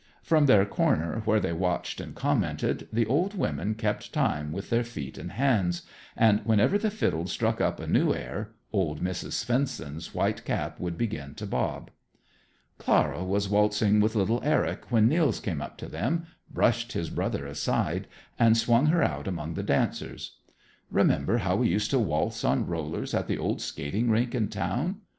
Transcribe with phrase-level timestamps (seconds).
[0.23, 4.83] From their corner where they watched and commented, the old women kept time with their
[4.83, 5.83] feet and hands,
[6.17, 9.33] and whenever the fiddles struck up a new air old Mrs.
[9.33, 11.91] Svendsen's white cap would begin to bob.
[12.79, 17.45] Clara was waltzing with little Eric when Nils came up to them, brushed his brother
[17.45, 18.07] aside,
[18.39, 20.37] and swung her out among the dancers.
[20.89, 25.01] "Remember how we used to waltz on rollers at the old skating rink in town?